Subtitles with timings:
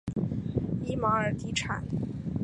[0.83, 1.85] 伊玛尔地产。